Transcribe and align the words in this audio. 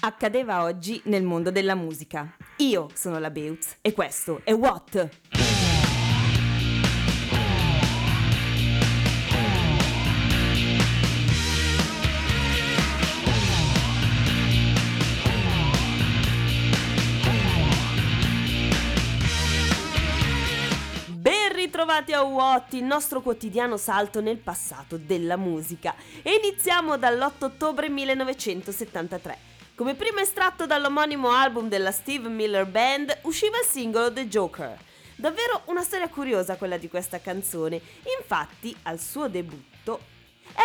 Accadeva 0.00 0.62
oggi 0.62 1.00
nel 1.06 1.24
mondo 1.24 1.50
della 1.50 1.74
musica. 1.74 2.36
Io 2.58 2.88
sono 2.94 3.18
la 3.18 3.30
Beutz 3.30 3.78
e 3.80 3.92
questo 3.92 4.42
è 4.44 4.52
What? 4.52 5.08
Ben 21.08 21.52
ritrovati 21.52 22.12
a 22.12 22.22
What, 22.22 22.74
il 22.74 22.84
nostro 22.84 23.20
quotidiano 23.20 23.76
salto 23.76 24.20
nel 24.20 24.38
passato 24.38 24.96
della 24.96 25.36
musica. 25.36 25.96
E 26.22 26.40
iniziamo 26.40 26.96
dall'8 26.96 27.44
ottobre 27.44 27.88
1973. 27.88 29.57
Come 29.78 29.94
primo 29.94 30.18
estratto 30.18 30.66
dall'omonimo 30.66 31.30
album 31.30 31.68
della 31.68 31.92
Steve 31.92 32.28
Miller 32.28 32.66
Band 32.66 33.16
usciva 33.22 33.60
il 33.60 33.64
singolo 33.64 34.12
The 34.12 34.26
Joker. 34.26 34.76
Davvero 35.14 35.62
una 35.66 35.84
storia 35.84 36.08
curiosa 36.08 36.56
quella 36.56 36.76
di 36.76 36.88
questa 36.88 37.20
canzone, 37.20 37.80
infatti 38.18 38.74
al 38.82 38.98
suo 38.98 39.28
debutto 39.28 40.00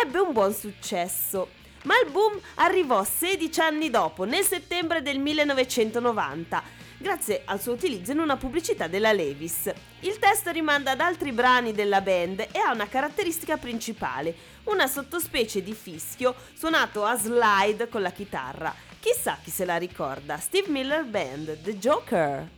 ebbe 0.02 0.18
un 0.18 0.32
buon 0.32 0.52
successo, 0.52 1.50
ma 1.84 1.94
il 2.04 2.10
boom 2.10 2.40
arrivò 2.56 3.04
16 3.04 3.60
anni 3.60 3.88
dopo, 3.88 4.24
nel 4.24 4.42
settembre 4.42 5.00
del 5.00 5.20
1990, 5.20 6.62
grazie 6.98 7.42
al 7.44 7.60
suo 7.60 7.74
utilizzo 7.74 8.10
in 8.10 8.18
una 8.18 8.36
pubblicità 8.36 8.88
della 8.88 9.12
Levis. 9.12 9.72
Il 10.00 10.18
testo 10.18 10.50
rimanda 10.50 10.90
ad 10.90 11.00
altri 11.00 11.30
brani 11.30 11.70
della 11.70 12.00
band 12.00 12.48
e 12.50 12.58
ha 12.58 12.72
una 12.72 12.88
caratteristica 12.88 13.58
principale, 13.58 14.34
una 14.64 14.88
sottospecie 14.88 15.62
di 15.62 15.72
fischio 15.72 16.34
suonato 16.52 17.04
a 17.04 17.16
slide 17.16 17.88
con 17.88 18.02
la 18.02 18.10
chitarra. 18.10 18.93
Chissà 19.04 19.36
chi 19.44 19.50
se 19.50 19.66
la 19.66 19.76
ricorda. 19.76 20.38
Steve 20.38 20.70
Miller 20.70 21.04
Band, 21.04 21.58
The 21.60 21.76
Joker. 21.76 22.48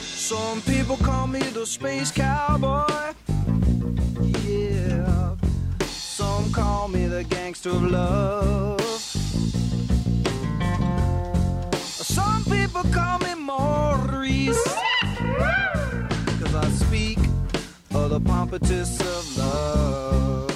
Some 0.00 0.62
people 0.62 0.96
call 0.96 1.26
me 1.26 1.40
the 1.52 1.66
space 1.66 2.10
cowboy. 2.10 3.12
Yeah. 4.46 5.34
Some 5.84 6.50
call 6.52 6.88
me 6.88 7.06
the 7.06 7.22
gangster 7.28 7.68
of 7.68 7.82
love. 7.82 8.80
Some 12.00 12.42
people 12.44 12.84
call 12.90 13.18
me 13.18 13.34
Maurice. 13.34 14.56
Cause 16.40 16.54
I 16.54 16.66
speak 16.70 17.18
of 17.92 18.08
the 18.08 18.20
pompatus 18.20 18.98
of 19.00 19.36
love. 19.36 20.55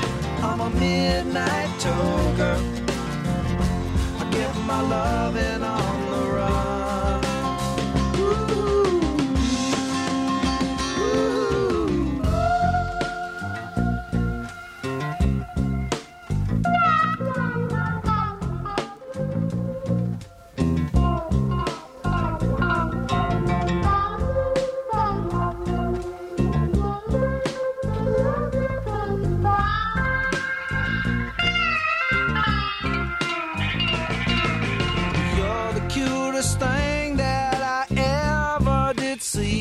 I'm 0.43 0.59
a 0.59 0.69
midnight 0.71 1.69
toker. 1.79 2.57
I 4.19 4.29
get 4.31 4.55
my 4.65 4.81
loving 4.81 5.63
on 5.63 6.05
the 6.10 6.10
see. 39.33 39.60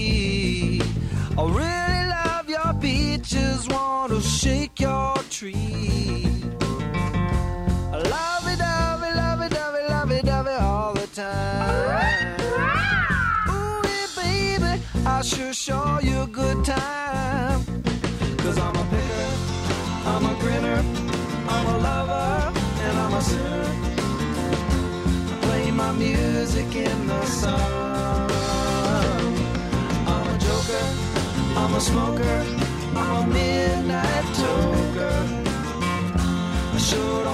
A 31.80 31.82
smoker, 31.82 32.44
I'm 32.94 33.22
a 33.22 33.26
midnight 33.32 34.24
toker. 34.40 35.18
I 36.74 36.78
sure 36.78 37.29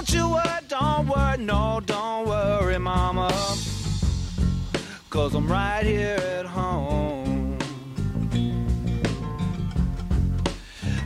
don't 0.00 0.14
you 0.14 0.30
worry, 0.30 0.60
don't 0.66 1.08
worry, 1.08 1.36
no, 1.36 1.78
don't 1.84 2.26
worry, 2.26 2.78
mama. 2.78 3.28
Cause 5.10 5.34
I'm 5.34 5.46
right 5.46 5.84
here 5.84 6.16
at 6.38 6.46
home. 6.46 7.58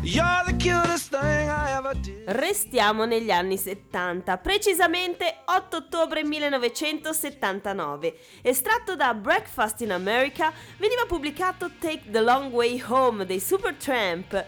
You're 0.00 0.44
the 0.46 0.54
cutest 0.56 1.10
thing 1.10 1.48
I 1.48 1.72
ever 1.76 1.94
did. 1.94 2.22
Restiamo 2.28 3.04
negli 3.04 3.32
anni 3.32 3.56
70, 3.56 4.38
precisamente 4.38 5.42
8 5.44 5.76
ottobre 5.76 6.22
1979. 6.22 8.14
Estratto 8.42 8.94
da 8.94 9.12
Breakfast 9.12 9.80
in 9.80 9.90
America, 9.90 10.52
veniva 10.76 11.04
pubblicato 11.06 11.68
Take 11.80 12.12
the 12.12 12.20
Long 12.20 12.52
Way 12.52 12.80
Home 12.86 13.26
dei 13.26 13.40
Supertramp. 13.40 14.44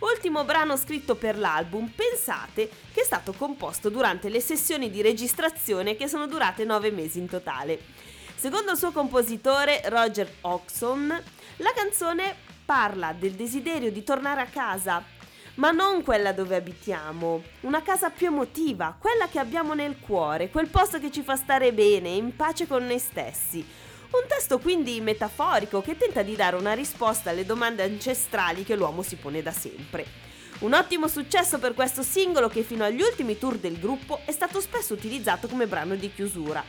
Ultimo 0.00 0.44
brano 0.44 0.78
scritto 0.78 1.14
per 1.14 1.38
l'album, 1.38 1.92
pensate 1.94 2.70
che 2.92 3.02
è 3.02 3.04
stato 3.04 3.32
composto 3.32 3.90
durante 3.90 4.30
le 4.30 4.40
sessioni 4.40 4.90
di 4.90 5.02
registrazione 5.02 5.94
che 5.94 6.08
sono 6.08 6.26
durate 6.26 6.64
9 6.64 6.90
mesi 6.90 7.18
in 7.18 7.28
totale. 7.28 7.78
Secondo 8.34 8.72
il 8.72 8.78
suo 8.78 8.92
compositore 8.92 9.82
Roger 9.84 10.36
Oxon, 10.40 11.22
la 11.56 11.72
canzone 11.74 12.34
parla 12.64 13.12
del 13.12 13.32
desiderio 13.32 13.92
di 13.92 14.02
tornare 14.02 14.40
a 14.40 14.46
casa, 14.46 15.04
ma 15.56 15.70
non 15.70 16.02
quella 16.02 16.32
dove 16.32 16.56
abitiamo, 16.56 17.42
una 17.60 17.82
casa 17.82 18.08
più 18.08 18.28
emotiva, 18.28 18.96
quella 18.98 19.28
che 19.28 19.38
abbiamo 19.38 19.74
nel 19.74 19.98
cuore, 20.00 20.48
quel 20.48 20.68
posto 20.68 20.98
che 20.98 21.10
ci 21.10 21.20
fa 21.20 21.36
stare 21.36 21.74
bene, 21.74 22.08
in 22.08 22.34
pace 22.34 22.66
con 22.66 22.86
noi 22.86 22.98
stessi. 22.98 23.88
Un 24.10 24.26
testo 24.26 24.58
quindi 24.58 25.00
metaforico 25.00 25.80
che 25.80 25.96
tenta 25.96 26.22
di 26.22 26.34
dare 26.34 26.56
una 26.56 26.72
risposta 26.72 27.30
alle 27.30 27.46
domande 27.46 27.84
ancestrali 27.84 28.64
che 28.64 28.74
l'uomo 28.74 29.02
si 29.02 29.14
pone 29.14 29.40
da 29.40 29.52
sempre. 29.52 30.04
Un 30.60 30.72
ottimo 30.72 31.06
successo 31.06 31.60
per 31.60 31.74
questo 31.74 32.02
singolo 32.02 32.48
che 32.48 32.62
fino 32.62 32.82
agli 32.82 33.00
ultimi 33.00 33.38
tour 33.38 33.56
del 33.56 33.78
gruppo 33.78 34.20
è 34.24 34.32
stato 34.32 34.60
spesso 34.60 34.94
utilizzato 34.94 35.46
come 35.46 35.68
brano 35.68 35.94
di 35.94 36.12
chiusura. 36.12 36.62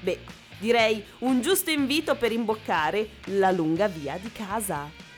Beh, 0.00 0.20
direi 0.58 1.02
un 1.20 1.40
giusto 1.40 1.70
invito 1.70 2.14
per 2.14 2.30
imboccare 2.30 3.08
la 3.24 3.50
lunga 3.50 3.88
via 3.88 4.18
di 4.18 4.30
casa. 4.30 5.11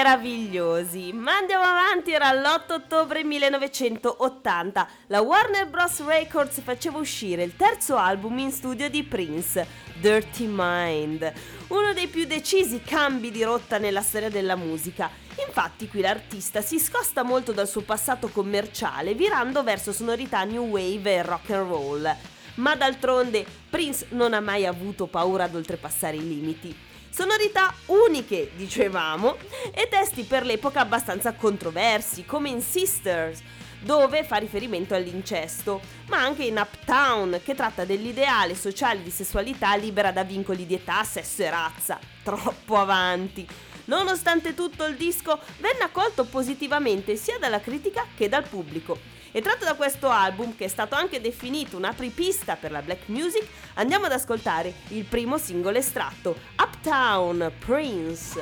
Meravigliosi. 0.00 1.12
Ma 1.12 1.36
andiamo 1.36 1.64
avanti, 1.64 2.12
era 2.12 2.32
l'8 2.32 2.72
ottobre 2.72 3.22
1980. 3.22 4.88
La 5.08 5.20
Warner 5.20 5.68
Bros. 5.68 6.02
Records 6.04 6.62
faceva 6.62 6.98
uscire 6.98 7.42
il 7.42 7.54
terzo 7.54 7.96
album 7.96 8.38
in 8.38 8.50
studio 8.50 8.88
di 8.88 9.02
Prince, 9.02 9.66
Dirty 10.00 10.46
Mind, 10.48 11.30
uno 11.68 11.92
dei 11.92 12.06
più 12.06 12.24
decisi 12.24 12.80
cambi 12.80 13.30
di 13.30 13.42
rotta 13.42 13.76
nella 13.76 14.00
storia 14.00 14.30
della 14.30 14.56
musica. 14.56 15.10
Infatti 15.46 15.86
qui 15.86 16.00
l'artista 16.00 16.62
si 16.62 16.78
scosta 16.78 17.22
molto 17.22 17.52
dal 17.52 17.68
suo 17.68 17.82
passato 17.82 18.28
commerciale, 18.28 19.14
virando 19.14 19.62
verso 19.62 19.92
sonorità 19.92 20.44
new 20.44 20.64
wave 20.64 21.14
e 21.14 21.22
rock 21.22 21.50
and 21.50 21.68
roll. 21.68 22.16
Ma 22.54 22.74
d'altronde 22.74 23.44
Prince 23.68 24.06
non 24.10 24.32
ha 24.32 24.40
mai 24.40 24.64
avuto 24.64 25.06
paura 25.06 25.44
ad 25.44 25.54
oltrepassare 25.54 26.16
i 26.16 26.26
limiti. 26.26 26.88
Sonorità 27.10 27.74
uniche, 27.86 28.52
dicevamo, 28.54 29.36
e 29.74 29.88
testi 29.88 30.22
per 30.22 30.44
l'epoca 30.44 30.80
abbastanza 30.80 31.32
controversi, 31.32 32.24
come 32.24 32.48
in 32.48 32.62
Sisters, 32.62 33.40
dove 33.80 34.24
fa 34.24 34.36
riferimento 34.36 34.94
all'incesto, 34.94 35.80
ma 36.06 36.18
anche 36.18 36.44
in 36.44 36.56
Uptown, 36.56 37.40
che 37.44 37.54
tratta 37.54 37.84
dell'ideale 37.84 38.54
sociale 38.54 39.02
di 39.02 39.10
sessualità 39.10 39.74
libera 39.74 40.12
da 40.12 40.22
vincoli 40.22 40.66
di 40.66 40.74
età, 40.74 41.02
sesso 41.02 41.42
e 41.42 41.50
razza. 41.50 41.98
Troppo 42.22 42.76
avanti. 42.76 43.46
Nonostante 43.86 44.54
tutto 44.54 44.84
il 44.84 44.96
disco 44.96 45.40
venne 45.58 45.82
accolto 45.82 46.24
positivamente 46.24 47.16
sia 47.16 47.38
dalla 47.38 47.60
critica 47.60 48.06
che 48.16 48.28
dal 48.28 48.46
pubblico 48.46 49.19
E 49.32 49.40
tratto 49.42 49.64
da 49.64 49.74
questo 49.74 50.08
album, 50.08 50.56
che 50.56 50.64
è 50.64 50.68
stato 50.68 50.96
anche 50.96 51.20
definito 51.20 51.76
un 51.76 51.84
apripista 51.84 52.56
per 52.56 52.72
la 52.72 52.82
black 52.82 53.08
music, 53.08 53.46
andiamo 53.74 54.06
ad 54.06 54.12
ascoltare 54.12 54.74
il 54.88 55.04
primo 55.04 55.38
singolo 55.38 55.78
estratto, 55.78 56.36
Uptown 56.58 57.52
Prince. 57.60 58.40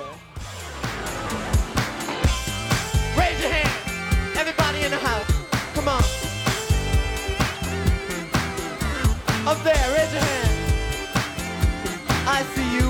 Raise 3.17 3.43
your 3.43 3.53
hand, 3.53 4.37
everybody 4.37 4.85
in 4.85 4.91
the 4.91 4.97
house. 4.97 5.27
Come 5.75 5.89
on. 5.89 6.03
Up 9.47 9.63
there, 9.63 9.93
raise 9.95 10.13
your 10.13 10.23
hand. 10.23 10.57
I 12.27 12.43
see 12.55 12.79
you. 12.79 12.88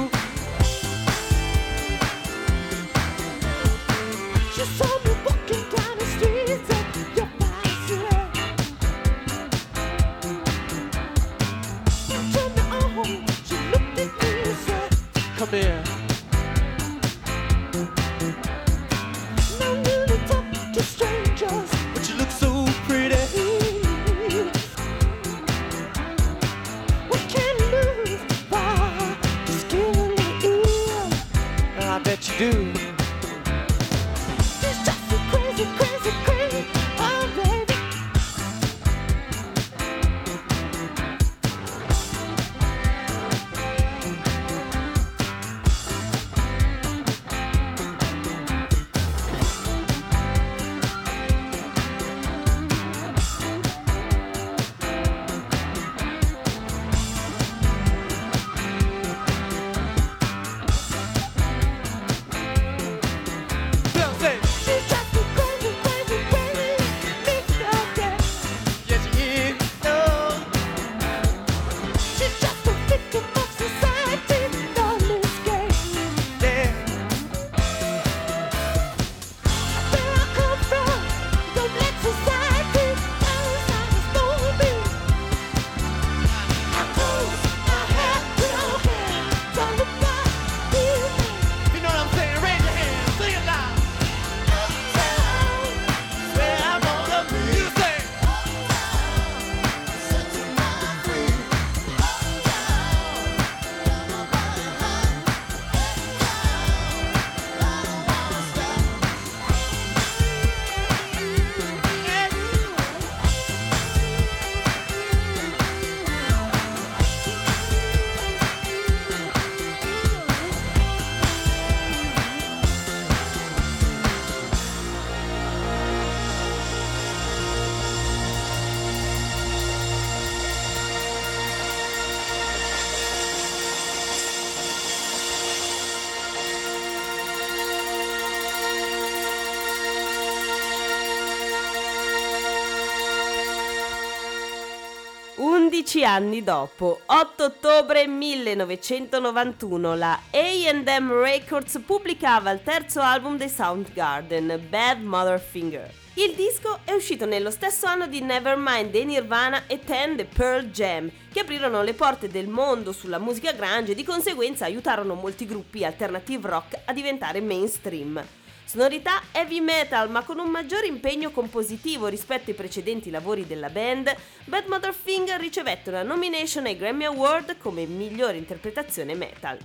15 145.89 146.05
anni 146.05 146.45
dopo, 146.45 147.01
8 147.07 147.45
ottobre 147.45 148.07
1991, 148.07 149.97
la 149.97 150.21
AM 150.33 151.13
Records 151.15 151.81
pubblicava 151.87 152.51
il 152.51 152.63
terzo 152.63 153.01
album 153.01 153.39
dei 153.39 153.49
Soundgarden, 153.49 154.67
Bad 154.69 155.01
Motherfinger. 155.01 155.91
Il 156.17 156.35
disco 156.35 156.81
è 156.85 156.93
uscito 156.93 157.25
nello 157.25 157.51
stesso 157.51 157.87
anno 157.87 158.07
di 158.07 158.21
Nevermind 158.21 158.91
dei 158.91 159.07
Nirvana 159.07 159.63
e 159.67 159.83
Ten 159.83 160.17
the 160.17 160.27
Pearl 160.27 160.67
Jam, 160.67 161.11
che 161.33 161.41
aprirono 161.41 161.83
le 161.83 161.95
porte 161.95 162.29
del 162.29 162.49
mondo 162.49 162.93
sulla 162.93 163.19
musica 163.19 163.53
grunge 163.53 163.93
e 163.93 163.95
di 163.95 164.05
conseguenza 164.05 164.67
aiutarono 164.67 165.15
molti 165.15 165.47
gruppi 165.47 165.87
alternative 165.87 166.51
rock 166.51 166.81
a 166.85 166.93
diventare 166.93 167.41
mainstream. 167.41 168.23
Sonorità 168.69 169.23
heavy 169.33 169.61
metal 169.61 170.11
ma 170.11 170.23
con 170.23 170.39
un 170.39 170.51
maggiore 170.51 170.87
impegno 170.89 171.31
compositivo 171.31 172.07
rispetto 172.07 172.51
ai 172.51 172.57
precedenti 172.57 173.09
lavori 173.09 173.47
della 173.47 173.71
band, 173.71 174.15
Bad 174.45 174.67
Mother 174.67 174.93
Finger 174.93 175.41
ricevette 175.41 175.89
una 175.89 176.03
nomination 176.03 176.67
ai 176.67 176.77
Grammy 176.77 177.05
Award 177.05 177.57
come 177.57 177.87
migliore 177.87 178.37
interpretazione 178.37 179.15
metal. 179.15 179.57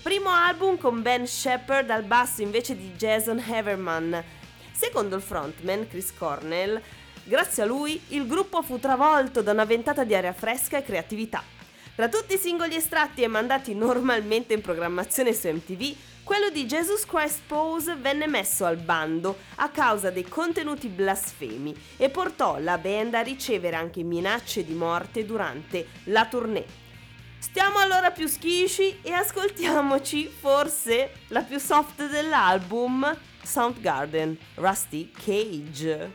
Primo 0.00 0.30
album 0.30 0.78
con 0.78 1.02
Ben 1.02 1.26
Shepard 1.26 1.90
al 1.90 2.04
basso 2.04 2.40
invece 2.40 2.74
di 2.74 2.92
Jason 2.92 3.44
Haverman. 3.46 4.24
Secondo 4.72 5.16
il 5.16 5.22
frontman 5.22 5.86
Chris 5.86 6.14
Cornell, 6.14 6.80
grazie 7.24 7.62
a 7.62 7.66
lui 7.66 8.00
il 8.08 8.26
gruppo 8.26 8.62
fu 8.62 8.78
travolto 8.78 9.42
da 9.42 9.52
una 9.52 9.66
ventata 9.66 10.02
di 10.02 10.14
aria 10.14 10.32
fresca 10.32 10.78
e 10.78 10.82
creatività. 10.82 11.42
Tra 11.94 12.08
tutti 12.08 12.34
i 12.34 12.38
singoli 12.38 12.74
estratti 12.74 13.20
e 13.20 13.26
mandati 13.26 13.74
normalmente 13.76 14.54
in 14.54 14.62
programmazione 14.62 15.34
su 15.34 15.46
MTV, 15.48 15.94
quello 16.26 16.50
di 16.50 16.66
Jesus 16.66 17.06
Christ 17.06 17.42
Pose 17.46 17.94
venne 17.94 18.26
messo 18.26 18.64
al 18.64 18.78
bando 18.78 19.38
a 19.54 19.68
causa 19.68 20.10
dei 20.10 20.24
contenuti 20.24 20.88
blasfemi 20.88 21.72
e 21.96 22.10
portò 22.10 22.58
la 22.58 22.78
band 22.78 23.14
a 23.14 23.20
ricevere 23.20 23.76
anche 23.76 24.02
minacce 24.02 24.64
di 24.64 24.74
morte 24.74 25.24
durante 25.24 25.86
la 26.06 26.26
tournée. 26.26 26.66
Stiamo 27.38 27.78
allora 27.78 28.10
più 28.10 28.26
schisci 28.26 28.98
e 29.02 29.12
ascoltiamoci 29.12 30.26
forse 30.26 31.12
la 31.28 31.42
più 31.42 31.60
soft 31.60 32.08
dell'album, 32.10 33.16
Soundgarden, 33.44 34.36
Rusty 34.56 35.12
Cage. 35.12 36.10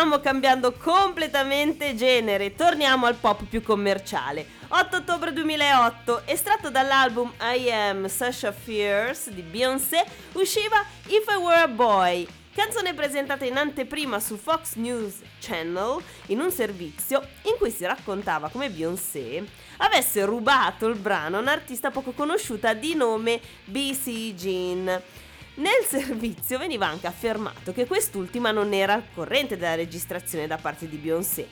Concludiamo 0.00 0.30
cambiando 0.32 0.72
completamente 0.72 1.94
genere, 1.94 2.54
torniamo 2.54 3.04
al 3.04 3.16
pop 3.16 3.44
più 3.44 3.62
commerciale. 3.62 4.46
8 4.68 4.96
ottobre 4.96 5.30
2008, 5.30 6.22
estratto 6.24 6.70
dall'album 6.70 7.30
I 7.38 7.70
Am 7.70 8.06
Sasha 8.06 8.50
Fierce 8.50 9.30
di 9.34 9.42
Beyoncé, 9.42 10.02
usciva 10.32 10.82
If 11.08 11.26
I 11.28 11.36
Were 11.36 11.60
a 11.60 11.68
Boy, 11.68 12.26
canzone 12.54 12.94
presentata 12.94 13.44
in 13.44 13.58
anteprima 13.58 14.20
su 14.20 14.38
Fox 14.38 14.76
News 14.76 15.16
Channel 15.38 16.02
in 16.28 16.40
un 16.40 16.50
servizio 16.50 17.20
in 17.42 17.56
cui 17.58 17.70
si 17.70 17.84
raccontava 17.84 18.48
come 18.48 18.70
Beyoncé 18.70 19.44
avesse 19.76 20.24
rubato 20.24 20.86
il 20.86 20.96
brano 20.96 21.36
a 21.36 21.40
un'artista 21.40 21.90
poco 21.90 22.12
conosciuta 22.12 22.72
di 22.72 22.94
nome 22.94 23.38
BC 23.66 24.32
Jean. 24.32 25.02
Nel 25.54 25.84
servizio 25.86 26.58
veniva 26.58 26.86
anche 26.86 27.06
affermato 27.06 27.72
che 27.72 27.86
quest'ultima 27.86 28.50
non 28.50 28.72
era 28.72 28.94
al 28.94 29.04
corrente 29.12 29.56
della 29.56 29.74
registrazione 29.74 30.46
da 30.46 30.56
parte 30.56 30.88
di 30.88 30.96
Beyoncé. 30.96 31.46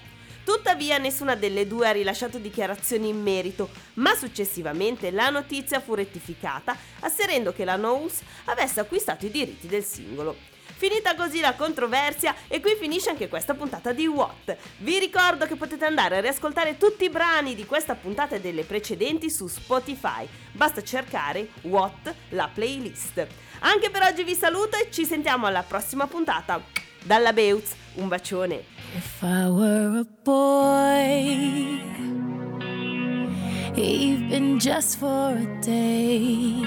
Tuttavia 0.44 0.96
nessuna 0.96 1.34
delle 1.34 1.66
due 1.66 1.88
ha 1.88 1.92
rilasciato 1.92 2.38
dichiarazioni 2.38 3.08
in 3.08 3.20
merito, 3.20 3.68
ma 3.94 4.14
successivamente 4.14 5.10
la 5.10 5.28
notizia 5.28 5.80
fu 5.80 5.94
rettificata 5.94 6.74
asserendo 7.00 7.52
che 7.52 7.66
la 7.66 7.76
Knowles 7.76 8.22
avesse 8.46 8.80
acquistato 8.80 9.26
i 9.26 9.30
diritti 9.30 9.66
del 9.66 9.84
singolo. 9.84 10.56
Finita 10.78 11.16
così 11.16 11.40
la 11.40 11.54
controversia 11.54 12.32
e 12.46 12.60
qui 12.60 12.76
finisce 12.78 13.10
anche 13.10 13.26
questa 13.26 13.54
puntata 13.54 13.92
di 13.92 14.06
What. 14.06 14.56
Vi 14.76 15.00
ricordo 15.00 15.44
che 15.44 15.56
potete 15.56 15.84
andare 15.84 16.18
a 16.18 16.20
riascoltare 16.20 16.76
tutti 16.76 17.02
i 17.02 17.10
brani 17.10 17.56
di 17.56 17.66
questa 17.66 17.96
puntata 17.96 18.36
e 18.36 18.40
delle 18.40 18.62
precedenti 18.62 19.28
su 19.28 19.48
Spotify. 19.48 20.24
Basta 20.52 20.80
cercare 20.80 21.48
What, 21.62 22.14
la 22.28 22.48
playlist. 22.54 23.26
Anche 23.58 23.90
per 23.90 24.02
oggi 24.02 24.22
vi 24.22 24.36
saluto 24.36 24.76
e 24.76 24.88
ci 24.92 25.04
sentiamo 25.04 25.46
alla 25.46 25.64
prossima 25.64 26.06
puntata. 26.06 26.62
Dalla 27.02 27.32
Beuz, 27.32 27.74
un 27.94 28.06
bacione. 28.06 28.62
If 28.94 29.20
I 29.22 29.46
were 29.48 29.98
a 29.98 30.06
boy, 30.22 31.80
even 33.74 34.58
just 34.58 34.98
for 34.98 35.32
a 35.36 35.58
day, 35.60 36.62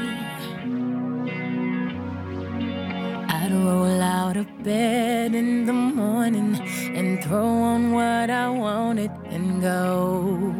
roll 3.71 4.01
out 4.01 4.35
of 4.35 4.47
bed 4.63 5.33
in 5.33 5.65
the 5.65 5.73
morning 5.73 6.55
and 6.97 7.23
throw 7.23 7.47
on 7.73 7.91
what 7.93 8.29
I 8.29 8.49
wanted 8.49 9.11
and 9.35 9.61
go. 9.61 10.53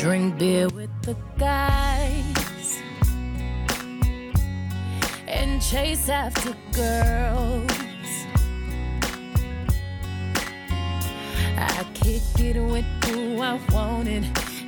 Drink 0.00 0.38
beer 0.38 0.68
with 0.68 0.94
the 1.02 1.16
guys 1.36 2.68
and 5.26 5.60
chase 5.60 6.08
after 6.08 6.54
girls. 6.72 7.70
I 11.58 11.84
kick 11.94 12.22
it 12.38 12.56
with 12.72 12.88
who 13.06 13.40
I 13.40 13.58
wanted, 13.72 14.24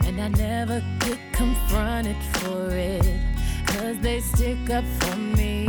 and 0.06 0.20
I 0.20 0.28
never 0.28 0.82
get 1.00 1.20
confronted 1.32 2.20
for 2.34 2.70
it. 2.70 3.35
Cause 3.78 3.98
they 4.00 4.20
stick 4.20 4.70
up 4.70 4.84
for 5.00 5.16
me. 5.16 5.66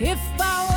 If 0.00 0.18
I 0.40 0.71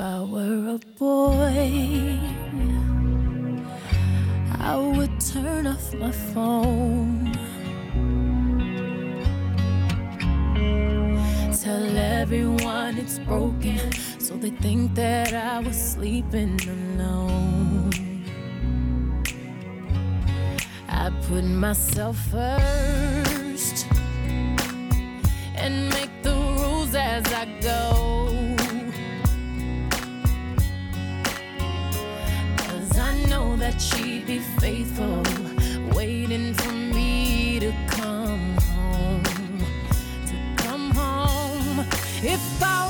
I 0.00 0.22
were 0.22 0.76
a 0.76 0.78
boy. 0.98 2.18
I 4.58 4.74
would 4.76 5.20
turn 5.20 5.66
off 5.66 5.92
my 5.92 6.10
phone. 6.10 7.32
Tell 11.62 11.96
everyone 11.98 12.96
it's 12.96 13.18
broken, 13.18 13.92
so 14.18 14.36
they 14.38 14.48
think 14.48 14.94
that 14.94 15.34
I 15.34 15.60
was 15.60 15.76
sleeping 15.76 16.58
alone. 16.66 18.24
I 20.88 21.10
put 21.28 21.44
myself 21.44 22.16
first 22.30 23.86
and 25.56 25.90
make 25.90 26.22
the 26.22 26.32
rules 26.32 26.94
as 26.94 27.30
I 27.34 27.44
go. 27.60 28.59
That 33.70 33.80
she'd 33.80 34.26
be 34.26 34.38
faithful, 34.58 35.22
waiting 35.94 36.54
for 36.54 36.72
me 36.72 37.60
to 37.60 37.72
come 37.88 38.56
home. 38.58 39.22
To 40.26 40.62
come 40.62 40.90
home. 40.90 41.86
If 42.22 42.62
I 42.62 42.89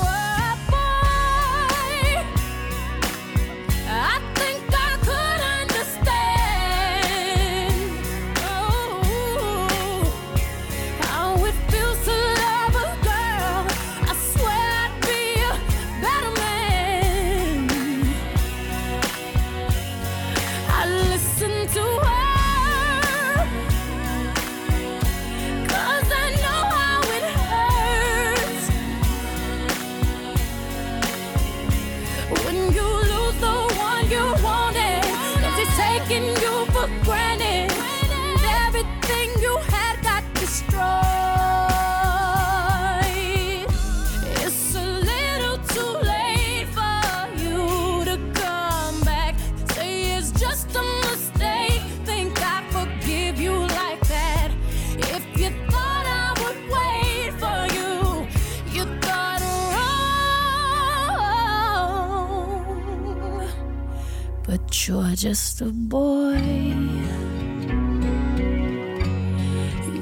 you're 64.87 65.15
just 65.15 65.61
a 65.61 65.65
boy. 65.65 66.37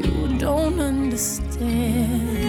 You 0.03 0.37
don't 0.37 0.79
understand. 0.79 2.39